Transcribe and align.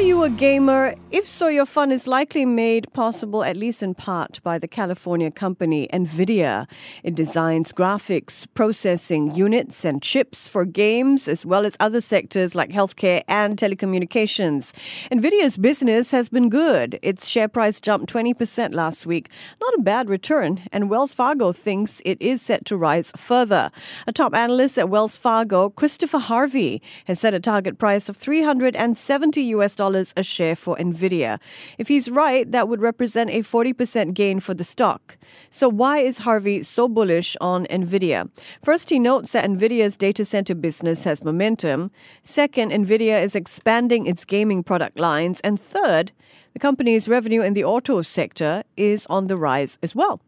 Are 0.00 0.02
you 0.02 0.22
a 0.22 0.30
gamer? 0.30 0.94
If 1.10 1.28
so, 1.28 1.48
your 1.48 1.66
fun 1.66 1.92
is 1.92 2.06
likely 2.06 2.46
made 2.46 2.90
possible, 2.94 3.44
at 3.44 3.54
least 3.54 3.82
in 3.82 3.94
part, 3.94 4.42
by 4.42 4.56
the 4.56 4.66
California 4.66 5.30
company 5.30 5.88
NVIDIA. 5.92 6.66
It 7.02 7.14
designs 7.14 7.70
graphics, 7.70 8.46
processing 8.54 9.34
units, 9.34 9.84
and 9.84 10.00
chips 10.00 10.48
for 10.48 10.64
games, 10.64 11.28
as 11.28 11.44
well 11.44 11.66
as 11.66 11.76
other 11.80 12.00
sectors 12.00 12.54
like 12.54 12.70
healthcare 12.70 13.22
and 13.28 13.58
telecommunications. 13.58 14.72
NVIDIA's 15.12 15.58
business 15.58 16.12
has 16.12 16.30
been 16.30 16.48
good. 16.48 16.98
Its 17.02 17.26
share 17.26 17.48
price 17.48 17.78
jumped 17.78 18.10
20% 18.10 18.72
last 18.72 19.04
week. 19.04 19.28
Not 19.60 19.74
a 19.74 19.82
bad 19.82 20.08
return, 20.08 20.62
and 20.72 20.88
Wells 20.88 21.12
Fargo 21.12 21.52
thinks 21.52 22.00
it 22.06 22.16
is 22.22 22.40
set 22.40 22.64
to 22.66 22.76
rise 22.76 23.12
further. 23.18 23.70
A 24.06 24.12
top 24.12 24.34
analyst 24.34 24.78
at 24.78 24.88
Wells 24.88 25.18
Fargo, 25.18 25.68
Christopher 25.68 26.20
Harvey, 26.20 26.80
has 27.04 27.20
set 27.20 27.34
a 27.34 27.40
target 27.40 27.78
price 27.78 28.08
of 28.08 28.16
370 28.16 29.42
US 29.42 29.74
dollars 29.74 29.89
a 29.94 30.22
share 30.22 30.56
for 30.56 30.76
Nvidia. 30.76 31.38
If 31.78 31.88
he's 31.88 32.10
right, 32.10 32.50
that 32.50 32.68
would 32.68 32.80
represent 32.80 33.30
a 33.30 33.40
40% 33.40 34.14
gain 34.14 34.40
for 34.40 34.54
the 34.54 34.64
stock. 34.64 35.16
So, 35.50 35.68
why 35.68 35.98
is 35.98 36.18
Harvey 36.18 36.62
so 36.62 36.88
bullish 36.88 37.36
on 37.40 37.66
Nvidia? 37.66 38.30
First, 38.62 38.90
he 38.90 38.98
notes 38.98 39.32
that 39.32 39.48
Nvidia's 39.48 39.96
data 39.96 40.24
center 40.24 40.54
business 40.54 41.04
has 41.04 41.24
momentum. 41.24 41.90
Second, 42.22 42.72
Nvidia 42.72 43.22
is 43.22 43.34
expanding 43.34 44.06
its 44.06 44.24
gaming 44.24 44.62
product 44.62 44.98
lines. 44.98 45.40
And 45.40 45.58
third, 45.58 46.12
the 46.52 46.58
company's 46.58 47.08
revenue 47.08 47.42
in 47.42 47.54
the 47.54 47.64
auto 47.64 48.02
sector 48.02 48.62
is 48.76 49.06
on 49.06 49.26
the 49.26 49.36
rise 49.36 49.78
as 49.82 49.94
well. 49.94 50.20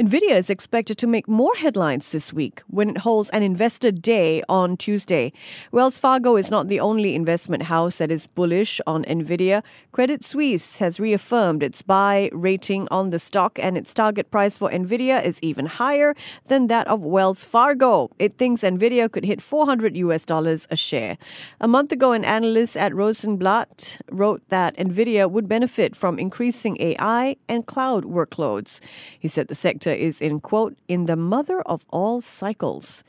Nvidia 0.00 0.38
is 0.38 0.48
expected 0.48 0.96
to 0.96 1.06
make 1.06 1.28
more 1.28 1.54
headlines 1.56 2.10
this 2.10 2.32
week 2.32 2.62
when 2.68 2.88
it 2.88 2.98
holds 2.98 3.28
an 3.30 3.42
investor 3.42 3.90
day 3.90 4.42
on 4.48 4.78
Tuesday. 4.78 5.30
Wells 5.72 5.98
Fargo 5.98 6.36
is 6.36 6.50
not 6.50 6.68
the 6.68 6.80
only 6.80 7.14
investment 7.14 7.64
house 7.64 7.98
that 7.98 8.10
is 8.10 8.26
bullish 8.26 8.80
on 8.86 9.04
Nvidia. 9.04 9.62
Credit 9.92 10.24
Suisse 10.24 10.78
has 10.78 10.98
reaffirmed 10.98 11.62
its 11.62 11.82
buy 11.82 12.30
rating 12.32 12.88
on 12.90 13.10
the 13.10 13.18
stock 13.18 13.58
and 13.58 13.76
its 13.76 13.92
target 13.92 14.30
price 14.30 14.56
for 14.56 14.70
Nvidia 14.70 15.22
is 15.22 15.38
even 15.42 15.66
higher 15.66 16.14
than 16.46 16.68
that 16.68 16.88
of 16.88 17.04
Wells 17.04 17.44
Fargo. 17.44 18.10
It 18.18 18.38
thinks 18.38 18.62
Nvidia 18.62 19.12
could 19.12 19.26
hit 19.26 19.42
400 19.42 19.98
US 19.98 20.24
dollars 20.24 20.66
a 20.70 20.76
share. 20.76 21.18
A 21.60 21.68
month 21.68 21.92
ago 21.92 22.12
an 22.12 22.24
analyst 22.24 22.74
at 22.74 22.94
Rosenblatt 22.94 24.00
wrote 24.10 24.40
that 24.48 24.74
Nvidia 24.78 25.30
would 25.30 25.46
benefit 25.46 25.94
from 25.94 26.18
increasing 26.18 26.80
AI 26.80 27.36
and 27.50 27.66
cloud 27.66 28.04
workloads. 28.04 28.80
He 29.18 29.28
said 29.28 29.49
the 29.50 29.54
sector 29.54 29.90
is 29.90 30.22
in, 30.22 30.40
quote, 30.40 30.74
in 30.88 31.04
the 31.04 31.16
mother 31.16 31.60
of 31.62 31.84
all 31.90 32.22
cycles, 32.22 33.04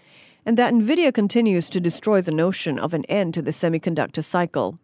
and 0.46 0.58
that 0.58 0.74
NVIDIA 0.74 1.14
continues 1.14 1.70
to 1.70 1.80
destroy 1.80 2.20
the 2.20 2.32
notion 2.32 2.78
of 2.80 2.94
an 2.94 3.06
end 3.06 3.34
to 3.36 3.42
the 3.42 3.52
semiconductor 3.52 4.24
cycle. 4.24 4.78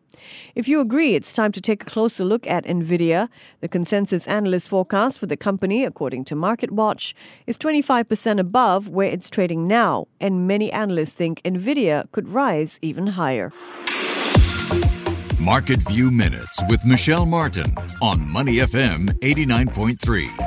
If 0.55 0.67
you 0.67 0.79
agree, 0.79 1.15
it's 1.15 1.33
time 1.33 1.51
to 1.51 1.61
take 1.61 1.81
a 1.81 1.85
closer 1.85 2.23
look 2.23 2.47
at 2.47 2.65
NVIDIA. 2.65 3.27
The 3.61 3.67
consensus 3.67 4.27
analyst 4.27 4.69
forecast 4.69 5.19
for 5.19 5.25
the 5.25 5.37
company, 5.37 5.83
according 5.83 6.25
to 6.25 6.35
MarketWatch, 6.35 7.13
is 7.47 7.57
25% 7.57 8.39
above 8.39 8.87
where 8.89 9.09
it's 9.09 9.29
trading 9.29 9.67
now, 9.67 10.07
and 10.21 10.47
many 10.47 10.71
analysts 10.71 11.13
think 11.13 11.41
NVIDIA 11.43 12.09
could 12.11 12.29
rise 12.29 12.79
even 12.81 13.07
higher. 13.07 13.51
Market 15.39 15.79
View 15.87 16.11
Minutes 16.11 16.61
with 16.67 16.85
Michelle 16.85 17.25
Martin 17.25 17.73
on 18.01 18.27
Money 18.27 18.57
FM 18.57 19.09
89.3. 19.21 20.46